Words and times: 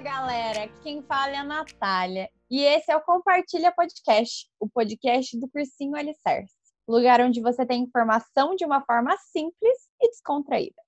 galera, 0.00 0.66
quem 0.82 1.02
fala 1.02 1.32
é 1.32 1.36
a 1.36 1.44
Natália 1.44 2.30
e 2.50 2.62
esse 2.62 2.90
é 2.90 2.96
o 2.96 3.02
Compartilha 3.02 3.70
Podcast, 3.70 4.48
o 4.58 4.66
podcast 4.66 5.38
do 5.38 5.46
Cursinho 5.46 5.94
Alicerce, 5.94 6.54
lugar 6.88 7.20
onde 7.20 7.42
você 7.42 7.66
tem 7.66 7.82
informação 7.82 8.56
de 8.56 8.64
uma 8.64 8.80
forma 8.80 9.14
simples 9.30 9.76
e 10.00 10.08
descontraída. 10.08 10.82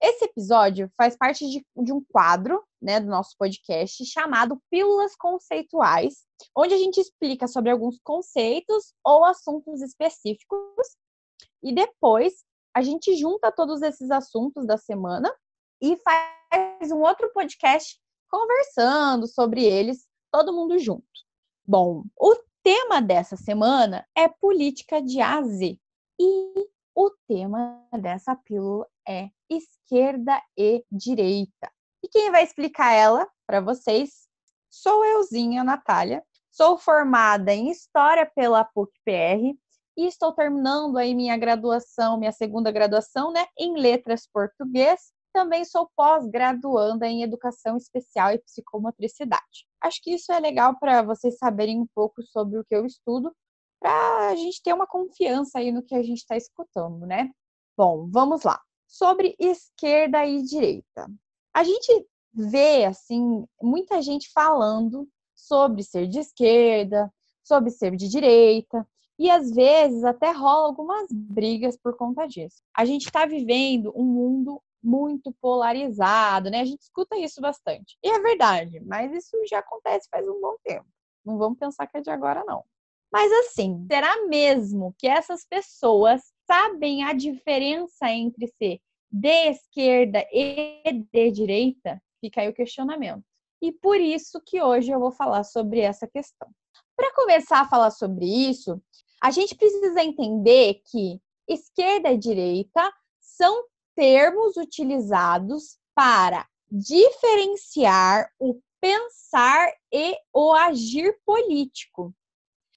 Esse 0.00 0.26
episódio 0.26 0.88
faz 0.96 1.16
parte 1.16 1.44
de, 1.50 1.66
de 1.82 1.92
um 1.92 2.00
quadro 2.04 2.62
né, 2.80 3.00
do 3.00 3.08
nosso 3.08 3.34
podcast 3.36 4.04
chamado 4.04 4.62
Pílulas 4.70 5.16
Conceituais, 5.16 6.24
onde 6.56 6.74
a 6.74 6.78
gente 6.78 7.00
explica 7.00 7.48
sobre 7.48 7.72
alguns 7.72 7.98
conceitos 8.04 8.94
ou 9.04 9.24
assuntos 9.24 9.82
específicos 9.82 10.86
e 11.60 11.74
depois 11.74 12.44
a 12.72 12.82
gente 12.82 13.16
junta 13.16 13.50
todos 13.50 13.82
esses 13.82 14.12
assuntos 14.12 14.64
da 14.64 14.78
semana 14.78 15.34
e 15.82 15.96
faz 15.96 16.92
um 16.92 17.00
outro 17.00 17.32
podcast 17.32 17.98
conversando 18.34 19.28
sobre 19.28 19.62
eles, 19.64 20.08
todo 20.32 20.52
mundo 20.52 20.76
junto. 20.76 21.06
Bom, 21.64 22.02
o 22.18 22.34
tema 22.64 23.00
dessa 23.00 23.36
semana 23.36 24.04
é 24.12 24.26
política 24.26 25.00
de 25.00 25.20
A 25.20 25.38
a 25.38 25.42
Z. 25.42 25.78
E 26.18 26.68
o 26.96 27.10
tema 27.28 27.86
dessa 27.92 28.34
pílula 28.34 28.88
é 29.06 29.30
esquerda 29.48 30.42
e 30.58 30.84
direita. 30.90 31.70
E 32.02 32.08
quem 32.08 32.32
vai 32.32 32.42
explicar 32.42 32.92
ela 32.92 33.28
para 33.46 33.60
vocês 33.60 34.26
sou 34.68 35.04
euzinha, 35.04 35.62
Natália. 35.62 36.20
Sou 36.50 36.76
formada 36.76 37.54
em 37.54 37.70
História 37.70 38.28
pela 38.34 38.64
PUC-PR 38.64 39.56
e 39.96 40.06
estou 40.06 40.32
terminando 40.32 40.98
aí 40.98 41.14
minha 41.14 41.36
graduação, 41.36 42.18
minha 42.18 42.32
segunda 42.32 42.72
graduação, 42.72 43.32
né, 43.32 43.46
em 43.56 43.76
Letras 43.78 44.26
Português 44.26 45.12
também 45.34 45.64
sou 45.64 45.90
pós-graduanda 45.96 47.08
em 47.08 47.24
Educação 47.24 47.76
Especial 47.76 48.30
e 48.30 48.38
Psicomotricidade. 48.38 49.66
Acho 49.80 50.00
que 50.00 50.14
isso 50.14 50.32
é 50.32 50.38
legal 50.38 50.78
para 50.78 51.02
vocês 51.02 51.36
saberem 51.36 51.80
um 51.80 51.86
pouco 51.92 52.22
sobre 52.22 52.56
o 52.56 52.64
que 52.64 52.74
eu 52.74 52.86
estudo, 52.86 53.34
para 53.80 54.28
a 54.28 54.36
gente 54.36 54.62
ter 54.62 54.72
uma 54.72 54.86
confiança 54.86 55.58
aí 55.58 55.72
no 55.72 55.82
que 55.82 55.94
a 55.94 56.02
gente 56.04 56.18
está 56.18 56.36
escutando, 56.36 57.04
né? 57.04 57.30
Bom, 57.76 58.08
vamos 58.08 58.44
lá. 58.44 58.60
Sobre 58.86 59.34
esquerda 59.36 60.24
e 60.24 60.40
direita. 60.44 61.10
A 61.52 61.64
gente 61.64 62.06
vê, 62.32 62.84
assim, 62.84 63.44
muita 63.60 64.00
gente 64.00 64.30
falando 64.32 65.08
sobre 65.34 65.82
ser 65.82 66.06
de 66.06 66.20
esquerda, 66.20 67.12
sobre 67.42 67.70
ser 67.70 67.96
de 67.96 68.08
direita, 68.08 68.86
e 69.18 69.28
às 69.28 69.50
vezes 69.50 70.04
até 70.04 70.30
rola 70.30 70.68
algumas 70.68 71.08
brigas 71.10 71.76
por 71.76 71.96
conta 71.96 72.24
disso. 72.26 72.62
A 72.72 72.84
gente 72.84 73.06
está 73.06 73.26
vivendo 73.26 73.92
um 73.96 74.04
mundo 74.04 74.62
muito 74.84 75.32
polarizado, 75.40 76.50
né? 76.50 76.60
A 76.60 76.64
gente 76.64 76.82
escuta 76.82 77.16
isso 77.16 77.40
bastante. 77.40 77.96
E 78.02 78.08
é 78.08 78.20
verdade, 78.20 78.80
mas 78.80 79.10
isso 79.12 79.34
já 79.48 79.60
acontece 79.60 80.08
faz 80.10 80.28
um 80.28 80.40
bom 80.40 80.56
tempo. 80.62 80.86
Não 81.24 81.38
vamos 81.38 81.58
pensar 81.58 81.86
que 81.86 81.96
é 81.96 82.00
de 82.02 82.10
agora, 82.10 82.44
não. 82.44 82.62
Mas 83.10 83.32
assim, 83.32 83.86
será 83.90 84.26
mesmo 84.26 84.94
que 84.98 85.06
essas 85.06 85.46
pessoas 85.46 86.20
sabem 86.46 87.04
a 87.04 87.12
diferença 87.14 88.10
entre 88.10 88.46
ser 88.58 88.78
de 89.10 89.50
esquerda 89.50 90.26
e 90.32 90.82
de 90.92 91.30
direita? 91.30 92.02
Fica 92.20 92.42
aí 92.42 92.48
o 92.48 92.54
questionamento. 92.54 93.22
E 93.62 93.72
por 93.72 93.98
isso 93.98 94.40
que 94.44 94.60
hoje 94.60 94.90
eu 94.90 95.00
vou 95.00 95.12
falar 95.12 95.44
sobre 95.44 95.80
essa 95.80 96.06
questão. 96.06 96.50
Para 96.96 97.14
começar 97.14 97.60
a 97.60 97.68
falar 97.68 97.90
sobre 97.90 98.26
isso, 98.26 98.82
a 99.22 99.30
gente 99.30 99.54
precisa 99.54 100.02
entender 100.02 100.82
que 100.90 101.20
esquerda 101.48 102.10
e 102.10 102.18
direita 102.18 102.92
são 103.20 103.64
termos 103.94 104.56
utilizados 104.56 105.78
para 105.94 106.46
diferenciar 106.70 108.28
o 108.38 108.60
pensar 108.80 109.72
e 109.92 110.16
o 110.32 110.52
agir 110.52 111.16
político. 111.24 112.12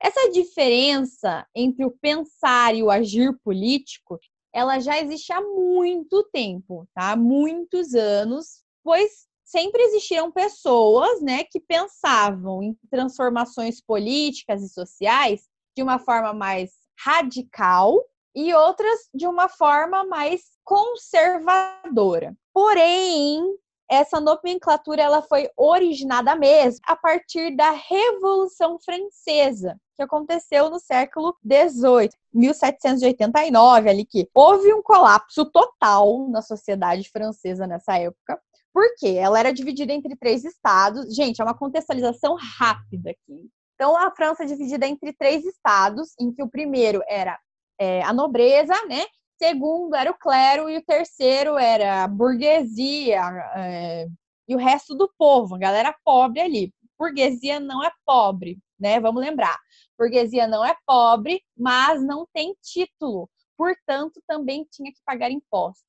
Essa 0.02 0.30
diferença 0.32 1.46
entre 1.56 1.84
o 1.84 1.92
pensar 1.92 2.76
e 2.76 2.84
o 2.84 2.92
agir 2.92 3.38
político, 3.44 4.20
ela 4.54 4.80
já 4.80 5.00
existe 5.00 5.34
há 5.34 5.42
muito 5.42 6.24
tempo, 6.32 6.88
tá? 6.94 7.16
Muitos 7.16 7.96
anos, 7.96 8.64
pois 8.84 9.28
sempre 9.44 9.82
existiram 9.82 10.32
pessoas, 10.32 11.22
né, 11.22 11.44
que 11.46 11.60
pensavam 11.60 12.62
em 12.62 12.78
transformações 12.90 13.82
políticas 13.82 14.62
e 14.62 14.70
sociais 14.70 15.48
de 15.76 15.82
uma 15.82 15.98
forma 16.00 16.34
mais 16.34 16.72
radical 17.00 18.04
e 18.36 18.54
outras 18.54 19.10
de 19.14 19.26
uma 19.26 19.48
forma 19.48 20.04
mais 20.04 20.57
conservadora. 20.68 22.36
Porém, 22.54 23.42
essa 23.90 24.20
nomenclatura 24.20 25.02
ela 25.02 25.22
foi 25.22 25.50
originada 25.56 26.36
mesmo 26.36 26.82
a 26.86 26.94
partir 26.94 27.56
da 27.56 27.72
Revolução 27.72 28.78
Francesa, 28.78 29.80
que 29.96 30.04
aconteceu 30.04 30.70
no 30.70 30.78
século 30.78 31.38
XVIII, 31.42 32.10
1789, 32.34 33.90
ali 33.90 34.06
que 34.06 34.30
houve 34.36 34.74
um 34.74 34.84
colapso 34.84 35.46
total 35.46 36.28
na 36.28 36.42
sociedade 36.42 37.10
francesa 37.10 37.66
nessa 37.66 37.98
época. 37.98 38.38
Porque 38.74 39.08
ela 39.08 39.40
era 39.40 39.54
dividida 39.54 39.94
entre 39.94 40.18
três 40.18 40.44
estados. 40.44 41.16
Gente, 41.16 41.42
é 41.42 41.46
uma 41.46 41.58
contextualização 41.58 42.36
rápida 42.36 43.12
aqui. 43.12 43.50
Então, 43.74 43.96
a 43.96 44.12
França 44.12 44.44
é 44.44 44.46
dividida 44.46 44.86
entre 44.86 45.14
três 45.14 45.46
estados, 45.46 46.14
em 46.20 46.32
que 46.32 46.44
o 46.44 46.50
primeiro 46.50 47.02
era 47.08 47.40
é, 47.80 48.04
a 48.04 48.12
nobreza, 48.12 48.74
né? 48.88 49.06
Segundo 49.38 49.96
era 49.96 50.10
o 50.10 50.18
clero 50.18 50.70
e 50.70 50.78
o 50.78 50.84
terceiro 50.84 51.58
era 51.58 52.04
a 52.04 52.08
burguesia 52.08 53.22
é, 53.56 54.08
e 54.48 54.56
o 54.56 54.58
resto 54.58 54.96
do 54.96 55.12
povo, 55.18 55.56
a 55.56 55.60
galera 55.60 55.96
pobre 56.04 56.42
ali. 56.42 56.74
Burguesia 56.98 57.60
não 57.60 57.84
é 57.84 57.92
pobre, 58.04 58.58
né? 58.80 59.00
Vamos 59.00 59.22
lembrar. 59.22 59.58
Burguesia 59.98 60.48
não 60.48 60.66
é 60.66 60.76
pobre, 60.86 61.44
mas 61.56 62.04
não 62.04 62.28
tem 62.34 62.56
título, 62.62 63.30
portanto 63.56 64.22
também 64.28 64.66
tinha 64.72 64.92
que 64.92 65.00
pagar 65.06 65.30
impostos. 65.30 65.86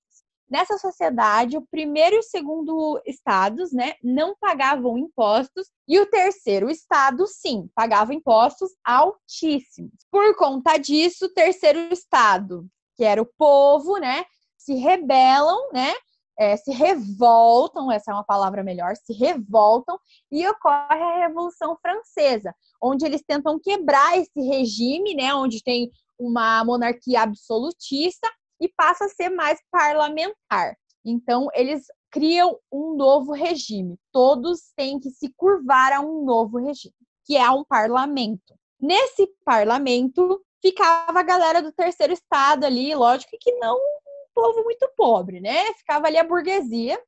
Nessa 0.51 0.79
sociedade, 0.79 1.59
o 1.59 1.67
primeiro 1.71 2.17
e 2.17 2.19
o 2.21 2.23
segundo 2.23 3.01
estados, 3.05 3.71
né, 3.71 3.95
não 4.03 4.35
pagavam 4.41 4.97
impostos 4.97 5.69
e 5.87 6.01
o 6.01 6.07
terceiro 6.07 6.71
estado, 6.71 7.27
sim, 7.27 7.69
pagava 7.75 8.15
impostos 8.15 8.71
altíssimos. 8.83 9.93
Por 10.11 10.35
conta 10.37 10.79
disso, 10.79 11.27
o 11.27 11.35
terceiro 11.35 11.93
estado, 11.93 12.67
que 12.99 13.05
era 13.05 13.23
o 13.23 13.31
povo, 13.39 13.97
né, 13.99 14.25
se 14.57 14.75
rebelam, 14.75 15.73
né, 15.73 15.95
é, 16.37 16.57
se 16.57 16.73
revoltam, 16.73 17.91
essa 17.91 18.11
é 18.11 18.15
uma 18.15 18.25
palavra 18.25 18.65
melhor, 18.65 18.97
se 18.97 19.13
revoltam 19.13 19.99
e 20.31 20.47
ocorre 20.49 21.01
a 21.01 21.27
Revolução 21.27 21.79
Francesa, 21.81 22.53
onde 22.83 23.07
eles 23.07 23.23
tentam 23.27 23.59
quebrar 23.59 24.19
esse 24.19 24.41
regime, 24.41 25.15
né, 25.15 25.33
onde 25.33 25.63
tem 25.63 25.91
uma 26.19 26.65
monarquia 26.65 27.23
absolutista 27.23 28.29
e 28.61 28.69
passa 28.69 29.05
a 29.05 29.09
ser 29.09 29.31
mais 29.31 29.61
parlamentar. 29.71 30.77
Então, 31.05 31.49
eles 31.55 31.87
criam 32.11 32.59
um 32.73 32.97
novo 32.97 33.33
regime. 33.33 33.97
Todos 34.13 34.73
têm 34.77 34.99
que 34.99 35.11
se 35.11 35.33
curvar 35.37 35.93
a 35.93 36.01
um 36.01 36.25
novo 36.25 36.59
regime, 36.59 36.95
que 37.25 37.37
é 37.37 37.49
um 37.51 37.65
parlamento. 37.65 38.59
Nesse 38.81 39.29
parlamento 39.45 40.41
ficava 40.63 41.21
a 41.21 41.23
galera 41.23 41.63
do 41.63 41.73
terceiro 41.73 42.13
estado 42.13 42.65
ali, 42.65 42.95
lógico 42.95 43.37
que 43.41 43.53
não 43.53 43.77
um 43.77 44.27
povo 44.35 44.65
muito 44.65 44.89
pobre, 44.97 45.41
né? 45.41 45.73
Ficava 45.75 46.07
ali 46.07 46.17
a 46.17 46.25
burguesia 46.25 46.99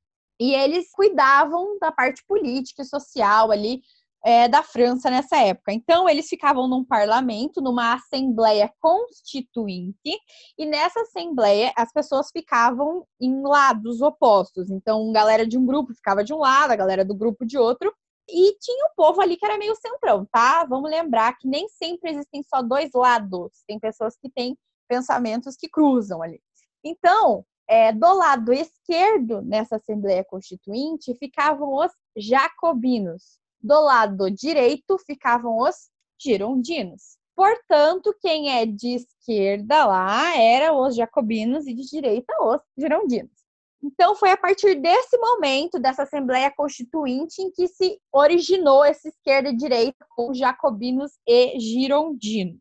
e 0.40 0.54
eles 0.54 0.90
cuidavam 0.92 1.78
da 1.78 1.92
parte 1.92 2.24
política 2.26 2.82
e 2.82 2.86
social 2.86 3.50
ali 3.50 3.82
é, 4.24 4.48
da 4.48 4.62
França 4.62 5.10
nessa 5.10 5.38
época. 5.38 5.72
Então, 5.72 6.08
eles 6.08 6.28
ficavam 6.28 6.68
num 6.68 6.84
parlamento, 6.84 7.60
numa 7.60 7.94
assembleia 7.94 8.70
constituinte, 8.80 10.18
e 10.58 10.66
nessa 10.66 11.00
assembleia 11.00 11.72
as 11.76 11.92
pessoas 11.92 12.30
ficavam 12.30 13.06
em 13.20 13.42
lados 13.42 14.00
opostos. 14.00 14.70
Então, 14.70 15.12
galera 15.12 15.46
de 15.46 15.58
um 15.58 15.64
grupo 15.64 15.94
ficava 15.94 16.22
de 16.22 16.32
um 16.32 16.38
lado, 16.38 16.72
a 16.72 16.76
galera 16.76 17.04
do 17.04 17.14
grupo 17.14 17.46
de 17.46 17.58
outro, 17.58 17.92
e 18.28 18.56
tinha 18.58 18.86
o 18.86 18.94
povo 18.94 19.20
ali 19.20 19.36
que 19.36 19.44
era 19.44 19.58
meio 19.58 19.74
centrão, 19.76 20.26
tá? 20.26 20.64
Vamos 20.64 20.90
lembrar 20.90 21.36
que 21.38 21.48
nem 21.48 21.68
sempre 21.68 22.10
existem 22.10 22.42
só 22.42 22.62
dois 22.62 22.90
lados, 22.94 23.62
tem 23.66 23.78
pessoas 23.78 24.16
que 24.16 24.30
têm 24.30 24.56
pensamentos 24.88 25.56
que 25.56 25.68
cruzam 25.68 26.22
ali. 26.22 26.40
Então, 26.84 27.44
é, 27.68 27.92
do 27.92 28.12
lado 28.14 28.52
esquerdo, 28.52 29.40
nessa 29.42 29.76
Assembleia 29.76 30.24
Constituinte, 30.24 31.14
ficavam 31.14 31.74
os 31.74 31.92
jacobinos, 32.16 33.38
do 33.60 33.80
lado 33.80 34.30
direito 34.30 34.98
ficavam 34.98 35.58
os 35.58 35.88
girondinos. 36.20 37.18
Portanto, 37.36 38.14
quem 38.20 38.50
é 38.50 38.66
de 38.66 38.96
esquerda 38.96 39.86
lá 39.86 40.36
era 40.36 40.74
os 40.74 40.94
jacobinos 40.94 41.66
e 41.66 41.74
de 41.74 41.88
direita 41.88 42.34
os 42.42 42.60
girondinos. 42.76 43.39
Então, 43.82 44.14
foi 44.14 44.30
a 44.30 44.36
partir 44.36 44.74
desse 44.74 45.16
momento, 45.16 45.78
dessa 45.78 46.02
Assembleia 46.02 46.52
Constituinte, 46.54 47.40
em 47.40 47.50
que 47.50 47.66
se 47.66 47.98
originou 48.12 48.84
essa 48.84 49.08
esquerda 49.08 49.48
e 49.48 49.56
direita 49.56 50.04
com 50.10 50.34
jacobinos 50.34 51.12
e 51.26 51.58
girondinos. 51.58 52.60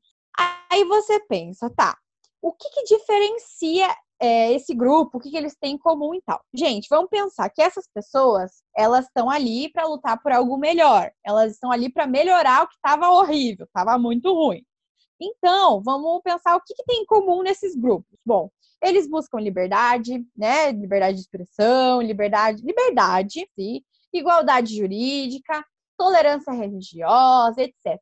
Aí 0.72 0.86
você 0.86 1.20
pensa, 1.28 1.70
tá, 1.70 1.98
o 2.42 2.54
que, 2.54 2.70
que 2.70 2.84
diferencia 2.84 3.94
é, 4.20 4.52
esse 4.54 4.74
grupo, 4.74 5.18
o 5.18 5.22
que, 5.22 5.30
que 5.30 5.38
eles 5.38 5.56
têm 5.56 5.76
em 5.76 5.78
comum 5.78 6.14
e 6.14 6.22
tal. 6.22 6.42
Gente, 6.54 6.88
vamos 6.90 7.10
pensar 7.10 7.50
que 7.50 7.62
essas 7.62 7.88
pessoas, 7.88 8.62
elas 8.76 9.06
estão 9.06 9.30
ali 9.30 9.72
para 9.72 9.88
lutar 9.88 10.22
por 10.22 10.32
algo 10.32 10.58
melhor. 10.58 11.10
Elas 11.24 11.54
estão 11.54 11.72
ali 11.72 11.90
para 11.90 12.06
melhorar 12.06 12.64
o 12.64 12.68
que 12.68 12.76
estava 12.76 13.10
horrível, 13.10 13.66
estava 13.66 13.98
muito 13.98 14.32
ruim. 14.34 14.64
Então, 15.20 15.82
vamos 15.84 16.22
pensar 16.24 16.56
o 16.56 16.62
que, 16.62 16.74
que 16.74 16.84
tem 16.86 17.02
em 17.02 17.06
comum 17.06 17.44
nesses 17.44 17.76
grupos. 17.76 18.18
Bom, 18.26 18.50
eles 18.82 19.08
buscam 19.08 19.40
liberdade, 19.40 20.26
né? 20.36 20.72
Liberdade 20.72 21.16
de 21.16 21.22
expressão, 21.22 22.02
liberdade, 22.02 22.62
liberdade, 22.64 23.46
sim, 23.54 23.82
igualdade 24.14 24.76
jurídica, 24.76 25.66
tolerância 25.98 26.54
religiosa, 26.54 27.62
etc. 27.62 28.00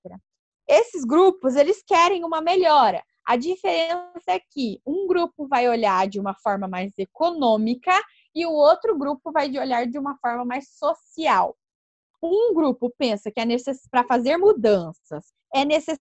Esses 0.67 1.03
grupos, 1.03 1.55
eles 1.55 1.81
querem 1.81 2.23
uma 2.23 2.41
melhora. 2.41 3.03
A 3.25 3.35
diferença 3.35 4.21
é 4.27 4.39
que 4.39 4.79
um 4.85 5.07
grupo 5.07 5.47
vai 5.47 5.67
olhar 5.67 6.07
de 6.07 6.19
uma 6.19 6.35
forma 6.35 6.67
mais 6.67 6.93
econômica 6.97 7.91
e 8.33 8.45
o 8.45 8.51
outro 8.51 8.97
grupo 8.97 9.31
vai 9.31 9.49
olhar 9.57 9.87
de 9.87 9.97
uma 9.97 10.15
forma 10.19 10.45
mais 10.45 10.69
social. 10.69 11.57
Um 12.21 12.53
grupo 12.53 12.93
pensa 12.97 13.31
que 13.31 13.39
é 13.39 13.45
necess... 13.45 13.87
para 13.89 14.03
fazer 14.03 14.37
mudanças 14.37 15.25
é 15.53 15.65
necessário 15.65 16.06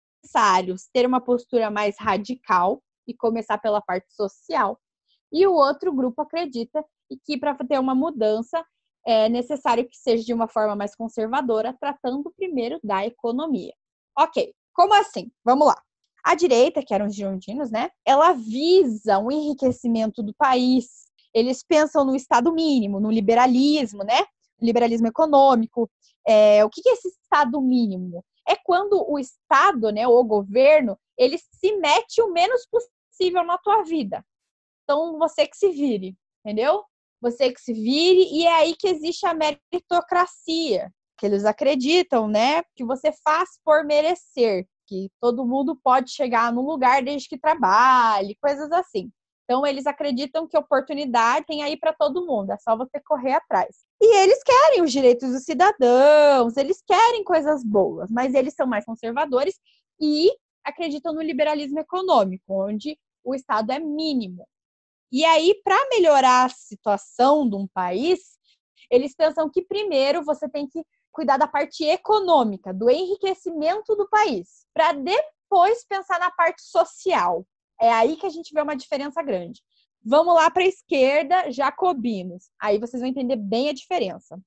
ter 0.93 1.07
uma 1.07 1.21
postura 1.21 1.71
mais 1.71 1.97
radical 1.99 2.83
e 3.07 3.15
começar 3.15 3.59
pela 3.59 3.81
parte 3.81 4.15
social. 4.15 4.79
E 5.33 5.47
o 5.47 5.53
outro 5.53 5.93
grupo 5.93 6.23
acredita 6.23 6.85
que 7.25 7.39
para 7.39 7.55
ter 7.55 7.79
uma 7.79 7.95
mudança 7.95 8.65
é 9.07 9.29
necessário 9.29 9.89
que 9.89 9.97
seja 9.97 10.25
de 10.25 10.35
uma 10.35 10.49
forma 10.49 10.77
mais 10.77 10.95
conservadora, 10.95 11.75
tratando 11.81 12.33
primeiro 12.37 12.79
da 12.83 13.07
economia. 13.07 13.73
Ok, 14.19 14.53
como 14.75 14.95
assim? 14.95 15.31
Vamos 15.45 15.67
lá. 15.67 15.81
A 16.25 16.35
direita, 16.35 16.83
que 16.85 16.93
eram 16.93 17.07
os 17.07 17.15
girondinos, 17.15 17.71
né? 17.71 17.91
Ela 18.05 18.33
visa 18.33 19.19
um 19.19 19.31
enriquecimento 19.31 20.23
do 20.23 20.35
país. 20.35 21.07
Eles 21.33 21.63
pensam 21.63 22.05
no 22.05 22.15
Estado 22.15 22.53
mínimo, 22.53 23.01
no 23.01 23.11
liberalismo, 23.11 24.03
né? 24.03 24.25
Liberalismo 24.61 25.07
econômico. 25.07 25.91
É, 26.27 26.63
o 26.65 26.69
que 26.69 26.87
é 26.87 26.93
esse 26.93 27.09
Estado 27.09 27.61
mínimo? 27.63 28.23
É 28.49 28.57
quando 28.57 29.05
o 29.09 29.19
Estado, 29.19 29.91
né, 29.93 30.07
o 30.07 30.25
governo, 30.25 30.99
ele 31.19 31.37
se 31.39 31.77
mete 31.77 32.23
o 32.23 32.33
menos 32.33 32.67
possível 32.67 33.45
na 33.45 33.59
tua 33.59 33.83
vida. 33.83 34.25
Então, 34.85 35.19
você 35.19 35.47
que 35.47 35.57
se 35.57 35.71
vire, 35.71 36.17
entendeu? 36.45 36.83
Você 37.21 37.53
que 37.53 37.61
se 37.61 37.75
vire, 37.75 38.25
e 38.33 38.47
é 38.47 38.55
aí 38.55 38.75
que 38.75 38.89
existe 38.89 39.27
a 39.27 39.35
meritocracia, 39.35 40.91
que 41.19 41.27
eles 41.27 41.45
acreditam, 41.45 42.29
né, 42.29 42.63
que 42.75 42.85
você 42.85 43.13
faz 43.25 43.59
por 43.65 43.85
merecer, 43.85 44.67
que 44.87 45.11
todo 45.21 45.45
mundo 45.45 45.79
pode 45.85 46.11
chegar 46.11 46.51
no 46.53 46.63
lugar 46.63 47.03
desde 47.03 47.29
que 47.29 47.39
trabalhe, 47.39 48.39
coisas 48.41 48.71
assim. 48.73 49.11
Então, 49.45 49.67
eles 49.67 49.87
acreditam 49.87 50.47
que 50.47 50.57
oportunidade 50.57 51.47
tem 51.47 51.63
aí 51.63 51.77
para 51.77 51.93
todo 51.93 52.25
mundo, 52.25 52.53
é 52.53 52.57
só 52.59 52.77
você 52.77 53.01
correr 53.01 53.33
atrás. 53.33 53.88
E 54.01 54.17
eles 54.19 54.43
querem 54.45 54.83
os 54.83 54.93
direitos 54.93 55.31
dos 55.33 55.45
cidadãos, 55.45 56.57
eles 56.57 56.83
querem 56.87 57.25
coisas 57.25 57.65
boas, 57.65 58.11
mas 58.11 58.33
eles 58.35 58.55
são 58.55 58.67
mais 58.67 58.85
conservadores 58.85 59.59
e 60.01 60.31
acreditam 60.65 61.13
no 61.13 61.23
liberalismo 61.23 61.81
econômico, 61.81 62.45
onde 62.49 62.97
o 63.25 63.35
Estado 63.35 63.73
é 63.73 63.79
mínimo. 63.81 64.47
E 65.11 65.25
aí, 65.25 65.61
para 65.65 65.77
melhorar 65.91 66.47
a 66.47 66.49
situação 66.49 67.49
de 67.49 67.57
um 67.57 67.67
país, 67.67 68.39
eles 68.91 69.15
pensam 69.15 69.51
que 69.51 69.63
primeiro 69.63 70.23
você 70.25 70.49
tem 70.49 70.69
que 70.69 70.85
cuidar 71.11 71.37
da 71.37 71.47
parte 71.47 71.85
econômica, 71.85 72.73
do 72.73 72.89
enriquecimento 72.89 73.97
do 73.97 74.09
país, 74.09 74.67
para 74.73 74.93
depois 74.93 75.85
pensar 75.87 76.21
na 76.21 76.31
parte 76.31 76.63
social. 76.63 77.45
É 77.81 77.93
aí 77.93 78.17
que 78.17 78.27
a 78.27 78.31
gente 78.31 78.53
vê 78.53 78.61
uma 78.61 78.77
diferença 78.77 79.23
grande. 79.23 79.63
Vamos 80.05 80.35
lá 80.35 80.51
para 80.51 80.63
a 80.63 80.67
esquerda, 80.67 81.51
jacobinos. 81.51 82.51
Aí 82.61 82.79
vocês 82.79 83.01
vão 83.01 83.11
entender 83.11 83.37
bem 83.37 83.69
a 83.69 83.75
diferença. 83.75 84.41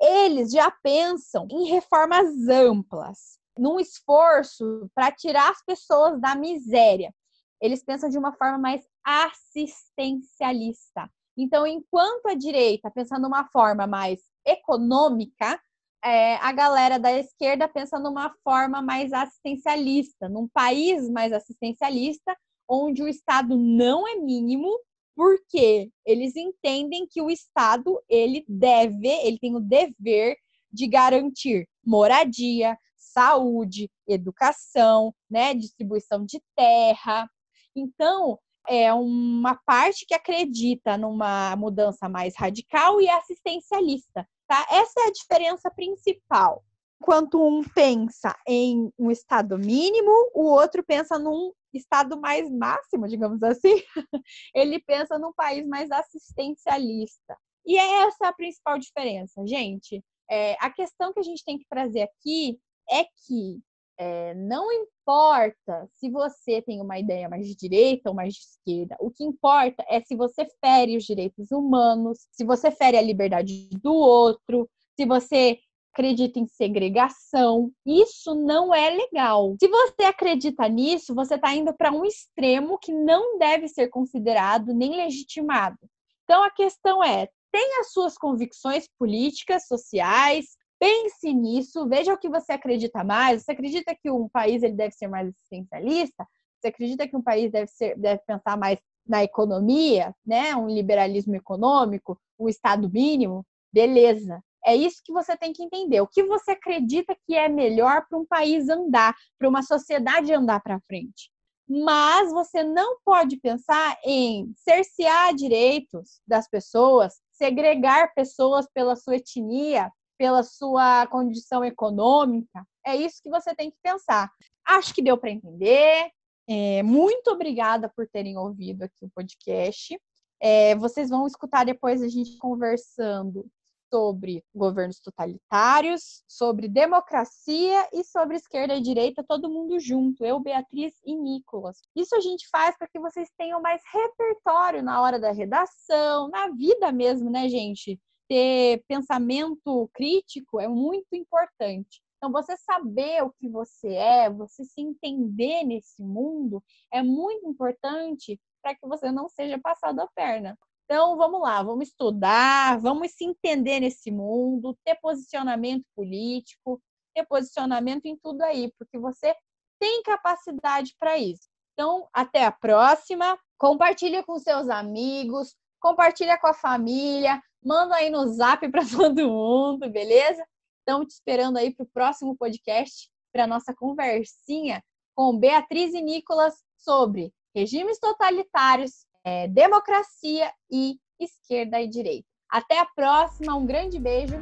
Eles 0.00 0.50
já 0.50 0.70
pensam 0.70 1.46
em 1.50 1.68
reformas 1.68 2.48
amplas, 2.48 3.38
num 3.56 3.78
esforço 3.78 4.90
para 4.94 5.12
tirar 5.12 5.50
as 5.50 5.64
pessoas 5.64 6.20
da 6.20 6.34
miséria. 6.34 7.14
Eles 7.60 7.84
pensam 7.84 8.10
de 8.10 8.18
uma 8.18 8.32
forma 8.32 8.58
mais 8.58 8.84
assistencialista. 9.04 11.08
Então, 11.36 11.66
enquanto 11.66 12.26
a 12.26 12.34
direita 12.34 12.90
pensa 12.90 13.18
numa 13.18 13.46
forma 13.46 13.86
mais 13.86 14.20
econômica, 14.44 15.60
é, 16.04 16.36
a 16.36 16.52
galera 16.52 16.98
da 16.98 17.12
esquerda 17.12 17.68
pensa 17.68 17.98
numa 17.98 18.34
forma 18.42 18.82
mais 18.82 19.12
assistencialista, 19.12 20.28
num 20.28 20.48
país 20.48 21.08
mais 21.08 21.32
assistencialista, 21.32 22.36
onde 22.72 23.02
o 23.02 23.08
Estado 23.08 23.54
não 23.54 24.08
é 24.08 24.16
mínimo, 24.16 24.80
porque 25.14 25.90
eles 26.06 26.34
entendem 26.34 27.06
que 27.06 27.20
o 27.20 27.30
Estado 27.30 28.02
ele 28.08 28.46
deve, 28.48 29.08
ele 29.08 29.38
tem 29.38 29.54
o 29.54 29.60
dever 29.60 30.36
de 30.72 30.86
garantir 30.86 31.68
moradia, 31.84 32.74
saúde, 32.96 33.90
educação, 34.08 35.14
né, 35.30 35.52
distribuição 35.52 36.24
de 36.24 36.40
terra. 36.56 37.28
Então, 37.76 38.38
é 38.66 38.90
uma 38.94 39.54
parte 39.66 40.06
que 40.06 40.14
acredita 40.14 40.96
numa 40.96 41.54
mudança 41.56 42.08
mais 42.08 42.34
radical 42.38 43.02
e 43.02 43.08
assistencialista, 43.10 44.26
tá? 44.48 44.66
Essa 44.70 45.00
é 45.00 45.08
a 45.08 45.12
diferença 45.12 45.70
principal. 45.70 46.64
Enquanto 47.02 47.44
um 47.44 47.62
pensa 47.62 48.34
em 48.46 48.90
um 48.98 49.10
estado 49.10 49.58
mínimo, 49.58 50.10
o 50.32 50.44
outro 50.44 50.82
pensa 50.82 51.18
num 51.18 51.52
estado 51.78 52.20
mais 52.20 52.50
máximo, 52.50 53.08
digamos 53.08 53.42
assim. 53.42 53.82
Ele 54.54 54.80
pensa 54.80 55.18
num 55.18 55.32
país 55.32 55.66
mais 55.66 55.90
assistencialista. 55.90 57.36
E 57.64 57.76
essa 57.78 58.26
é 58.26 58.28
a 58.28 58.32
principal 58.32 58.78
diferença, 58.78 59.46
gente. 59.46 60.02
É, 60.30 60.56
a 60.60 60.70
questão 60.70 61.12
que 61.12 61.20
a 61.20 61.22
gente 61.22 61.44
tem 61.44 61.58
que 61.58 61.66
trazer 61.68 62.02
aqui 62.02 62.58
é 62.90 63.04
que 63.04 63.60
é, 63.98 64.34
não 64.34 64.72
importa 64.72 65.88
se 65.92 66.10
você 66.10 66.62
tem 66.62 66.80
uma 66.80 66.98
ideia 66.98 67.28
mais 67.28 67.46
de 67.46 67.54
direita 67.54 68.08
ou 68.08 68.16
mais 68.16 68.34
de 68.34 68.40
esquerda, 68.40 68.96
o 68.98 69.10
que 69.10 69.22
importa 69.22 69.84
é 69.88 70.00
se 70.00 70.16
você 70.16 70.46
fere 70.64 70.96
os 70.96 71.04
direitos 71.04 71.50
humanos, 71.52 72.26
se 72.32 72.44
você 72.44 72.70
fere 72.70 72.96
a 72.96 73.02
liberdade 73.02 73.68
do 73.80 73.94
outro, 73.94 74.68
se 74.98 75.06
você 75.06 75.58
acredita 75.92 76.38
em 76.38 76.46
segregação. 76.46 77.70
Isso 77.86 78.34
não 78.34 78.74
é 78.74 78.90
legal. 78.90 79.56
Se 79.60 79.68
você 79.68 80.04
acredita 80.04 80.68
nisso, 80.68 81.14
você 81.14 81.34
está 81.34 81.54
indo 81.54 81.72
para 81.74 81.92
um 81.92 82.04
extremo 82.04 82.78
que 82.78 82.92
não 82.92 83.38
deve 83.38 83.68
ser 83.68 83.88
considerado 83.88 84.72
nem 84.74 84.96
legitimado. 84.96 85.78
Então 86.24 86.42
a 86.42 86.50
questão 86.50 87.04
é: 87.04 87.28
tem 87.52 87.80
as 87.80 87.92
suas 87.92 88.16
convicções 88.16 88.88
políticas, 88.98 89.66
sociais, 89.66 90.56
Pense 90.82 91.32
nisso, 91.32 91.88
veja 91.88 92.12
o 92.12 92.18
que 92.18 92.28
você 92.28 92.50
acredita 92.50 93.04
mais. 93.04 93.44
Você 93.44 93.52
acredita 93.52 93.94
que 93.94 94.10
um 94.10 94.28
país 94.28 94.64
ele 94.64 94.74
deve 94.74 94.92
ser 94.92 95.06
mais 95.06 95.28
assistencialista? 95.28 96.26
Você 96.58 96.66
acredita 96.66 97.06
que 97.06 97.16
um 97.16 97.22
país 97.22 97.52
deve, 97.52 97.68
ser, 97.68 97.96
deve 97.96 98.20
pensar 98.26 98.56
mais 98.58 98.80
na 99.06 99.22
economia, 99.22 100.12
né? 100.26 100.56
Um 100.56 100.66
liberalismo 100.66 101.36
econômico, 101.36 102.20
um 102.36 102.48
Estado 102.48 102.90
mínimo? 102.90 103.46
Beleza. 103.72 104.42
É 104.64 104.74
isso 104.74 105.02
que 105.04 105.12
você 105.12 105.36
tem 105.36 105.52
que 105.52 105.62
entender. 105.62 106.00
O 106.00 106.06
que 106.06 106.22
você 106.24 106.52
acredita 106.52 107.16
que 107.26 107.34
é 107.34 107.48
melhor 107.48 108.06
para 108.08 108.18
um 108.18 108.26
país 108.26 108.68
andar, 108.68 109.14
para 109.38 109.48
uma 109.48 109.62
sociedade 109.62 110.32
andar 110.32 110.60
para 110.60 110.80
frente. 110.80 111.30
Mas 111.68 112.30
você 112.32 112.62
não 112.62 112.98
pode 113.04 113.38
pensar 113.38 113.98
em 114.04 114.52
cercear 114.56 115.34
direitos 115.34 116.20
das 116.26 116.48
pessoas, 116.48 117.20
segregar 117.32 118.12
pessoas 118.14 118.66
pela 118.72 118.94
sua 118.94 119.16
etnia, 119.16 119.90
pela 120.18 120.42
sua 120.42 121.06
condição 121.06 121.64
econômica. 121.64 122.64
É 122.86 122.94
isso 122.94 123.22
que 123.22 123.30
você 123.30 123.54
tem 123.54 123.70
que 123.70 123.78
pensar. 123.82 124.30
Acho 124.64 124.94
que 124.94 125.02
deu 125.02 125.16
para 125.16 125.30
entender. 125.30 126.10
É, 126.48 126.82
muito 126.82 127.28
obrigada 127.30 127.88
por 127.88 128.06
terem 128.08 128.36
ouvido 128.36 128.82
aqui 128.82 129.04
o 129.04 129.10
podcast. 129.14 129.98
É, 130.40 130.74
vocês 130.76 131.08
vão 131.08 131.26
escutar 131.26 131.64
depois 131.64 132.02
a 132.02 132.08
gente 132.08 132.36
conversando 132.38 133.46
sobre 133.92 134.42
governos 134.54 135.00
totalitários, 135.00 136.24
sobre 136.26 136.68
democracia 136.68 137.88
e 137.92 138.02
sobre 138.04 138.36
esquerda 138.36 138.74
e 138.74 138.80
direita, 138.80 139.24
todo 139.26 139.50
mundo 139.50 139.78
junto, 139.78 140.24
eu, 140.24 140.40
Beatriz 140.40 140.94
e 141.04 141.14
Nicolas. 141.14 141.80
Isso 141.94 142.14
a 142.16 142.20
gente 142.20 142.48
faz 142.48 142.76
para 142.78 142.88
que 142.88 142.98
vocês 142.98 143.28
tenham 143.36 143.60
mais 143.60 143.82
repertório 143.92 144.82
na 144.82 145.02
hora 145.02 145.20
da 145.20 145.32
redação, 145.32 146.28
na 146.28 146.48
vida 146.48 146.90
mesmo, 146.90 147.28
né, 147.30 147.48
gente? 147.48 148.00
ter 148.32 148.82
pensamento 148.88 149.90
crítico 149.92 150.58
é 150.58 150.66
muito 150.66 151.14
importante. 151.14 152.00
Então, 152.16 152.32
você 152.32 152.56
saber 152.56 153.22
o 153.22 153.30
que 153.32 153.46
você 153.46 153.94
é, 153.94 154.30
você 154.30 154.64
se 154.64 154.80
entender 154.80 155.64
nesse 155.64 156.02
mundo 156.02 156.62
é 156.90 157.02
muito 157.02 157.46
importante 157.46 158.40
para 158.62 158.74
que 158.74 158.86
você 158.86 159.12
não 159.12 159.28
seja 159.28 159.58
passado 159.58 160.00
a 160.00 160.06
perna. 160.14 160.56
Então, 160.92 161.16
vamos 161.16 161.40
lá, 161.40 161.62
vamos 161.62 161.88
estudar, 161.88 162.78
vamos 162.78 163.12
se 163.12 163.24
entender 163.24 163.80
nesse 163.80 164.10
mundo, 164.10 164.76
ter 164.84 164.94
posicionamento 164.96 165.86
político, 165.96 166.82
ter 167.14 167.24
posicionamento 167.24 168.04
em 168.04 168.14
tudo 168.14 168.42
aí, 168.42 168.70
porque 168.78 168.98
você 168.98 169.34
tem 169.80 170.02
capacidade 170.02 170.94
para 171.00 171.16
isso. 171.16 171.48
Então, 171.72 172.06
até 172.12 172.44
a 172.44 172.52
próxima. 172.52 173.38
Compartilha 173.56 174.22
com 174.22 174.38
seus 174.38 174.68
amigos, 174.68 175.56
compartilha 175.80 176.36
com 176.36 176.48
a 176.48 176.52
família, 176.52 177.40
manda 177.64 177.94
aí 177.94 178.10
no 178.10 178.28
zap 178.28 178.68
para 178.70 178.82
todo 178.84 179.30
mundo, 179.30 179.88
beleza? 179.90 180.46
Estamos 180.80 181.06
te 181.06 181.14
esperando 181.14 181.56
aí 181.56 181.74
para 181.74 181.84
o 181.84 181.88
próximo 181.88 182.36
podcast, 182.36 183.10
para 183.32 183.46
nossa 183.46 183.74
conversinha 183.74 184.84
com 185.14 185.38
Beatriz 185.38 185.94
e 185.94 186.02
Nicolas 186.02 186.62
sobre 186.76 187.32
regimes 187.54 187.98
totalitários, 187.98 189.06
é, 189.24 189.48
democracia 189.48 190.52
e 190.70 190.96
esquerda 191.18 191.80
e 191.80 191.88
direita. 191.88 192.26
Até 192.48 192.78
a 192.78 192.86
próxima, 192.86 193.56
um 193.56 193.64
grande 193.64 193.98
beijo 193.98 194.36